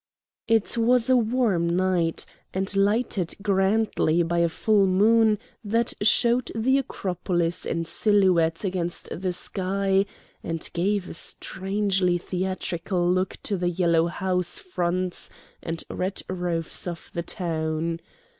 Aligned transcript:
It 0.47 0.79
was 0.79 1.11
a 1.11 1.15
warm 1.15 1.69
night, 1.69 2.25
and 2.55 2.75
lighted 2.75 3.35
grandly 3.43 4.23
by 4.23 4.39
a 4.39 4.49
full 4.49 4.87
moon 4.87 5.37
that 5.63 5.93
showed 6.01 6.51
the 6.55 6.79
Acropolis 6.79 7.67
in 7.67 7.85
silhouette 7.85 8.63
against 8.63 9.09
the 9.11 9.31
sky, 9.31 10.07
and 10.41 10.67
gave 10.73 11.07
a 11.07 11.13
strangely 11.13 12.17
theatrical 12.17 13.11
look 13.11 13.37
to 13.43 13.57
the 13.57 13.69
yellow 13.69 14.07
house 14.07 14.57
fronts 14.59 15.29
and 15.61 15.83
red 15.87 16.23
roofs 16.27 16.87
of 16.87 17.11
the 17.13 17.21
town. 17.21 17.99